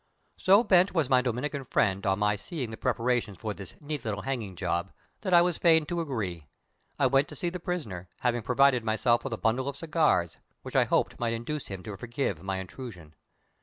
[0.39, 4.23] So bent was my Dominican friend on my seeing the preparations for this "neat little
[4.23, 6.47] hanging job" that I was fain to agree.
[6.97, 10.75] I went to see the prisoner, having provided myself with a bundle of cigars, which
[10.75, 13.13] I hoped might induce him to forgive my intrusion.